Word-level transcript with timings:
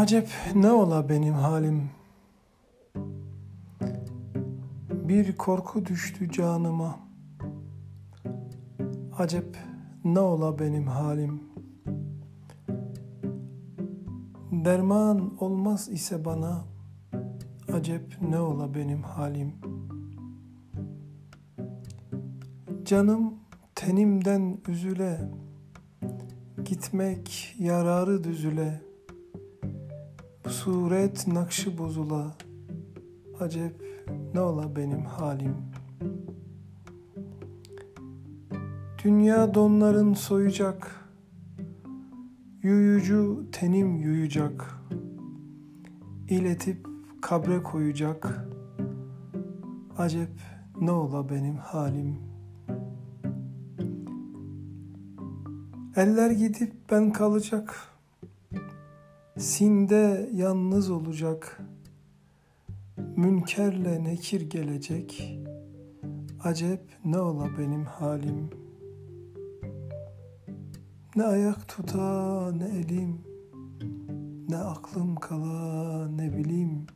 Acep 0.00 0.28
ne 0.54 0.72
ola 0.72 1.08
benim 1.08 1.34
halim? 1.34 1.90
Bir 4.90 5.36
korku 5.36 5.86
düştü 5.86 6.32
canıma. 6.32 6.98
Acep 9.18 9.56
ne 10.04 10.20
ola 10.20 10.58
benim 10.58 10.86
halim? 10.86 11.42
Derman 14.52 15.32
olmaz 15.40 15.88
ise 15.88 16.24
bana 16.24 16.64
Acep 17.72 18.22
ne 18.22 18.40
ola 18.40 18.74
benim 18.74 19.02
halim? 19.02 19.54
Canım 22.84 23.34
tenimden 23.74 24.58
üzüle 24.68 25.30
Gitmek 26.64 27.54
yararı 27.58 28.24
düzüle 28.24 28.89
Suret 30.48 31.26
nakşı 31.26 31.78
bozula. 31.78 32.36
Acep 33.40 33.82
ne 34.34 34.40
ola 34.40 34.76
benim 34.76 35.04
halim? 35.04 35.56
Dünya 39.04 39.54
donların 39.54 40.14
soyacak. 40.14 41.10
Yuyucu 42.62 43.46
tenim 43.52 44.00
yuyacak. 44.00 44.74
İletip 46.28 46.86
kabre 47.22 47.62
koyacak. 47.62 48.48
Acep 49.98 50.30
ne 50.80 50.90
ola 50.90 51.30
benim 51.30 51.56
halim? 51.56 52.16
Eller 55.96 56.30
gidip 56.30 56.72
ben 56.90 57.12
kalacak 57.12 57.89
Sinde 59.40 60.30
yalnız 60.34 60.90
olacak 60.90 61.60
Münkerle 63.16 64.04
nekir 64.04 64.40
gelecek. 64.40 65.38
Acep 66.44 66.80
ne 67.04 67.18
ola 67.18 67.58
benim 67.58 67.84
halim? 67.84 68.50
Ne 71.16 71.24
ayak 71.24 71.68
tuta 71.68 72.52
ne 72.52 72.64
elim? 72.68 73.20
Ne 74.48 74.56
aklım 74.56 75.16
kala 75.16 76.08
ne 76.08 76.36
bileyim 76.36 76.86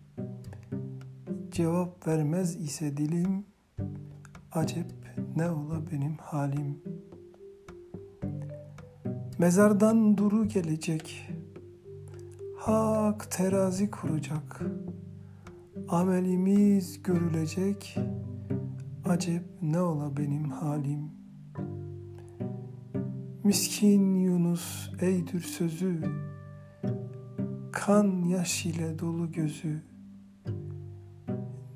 Cevap 1.50 2.06
vermez 2.06 2.56
ise 2.56 2.96
dilim 2.96 3.44
Acep 4.52 4.92
ne 5.36 5.50
ola 5.50 5.90
benim 5.92 6.16
halim? 6.16 6.82
Mezardan 9.38 10.16
duru 10.16 10.48
gelecek 10.48 11.30
Hak 12.64 13.30
terazi 13.30 13.90
kuracak. 13.90 14.60
Amelimiz 15.88 17.02
görülecek. 17.02 17.98
Acep 19.04 19.44
ne 19.62 19.80
ola 19.80 20.16
benim 20.16 20.50
halim. 20.50 21.10
Miskin 23.44 24.14
Yunus 24.14 24.90
eydür 25.00 25.40
sözü. 25.40 26.02
Kan 27.72 28.24
yaş 28.24 28.66
ile 28.66 28.98
dolu 28.98 29.32
gözü. 29.32 29.82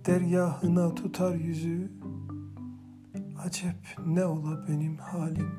Dergahına 0.07 0.95
tutar 0.95 1.35
yüzü. 1.35 1.93
Acep 3.45 3.97
ne 4.07 4.25
ola 4.25 4.69
benim 4.69 4.97
halim. 4.97 5.51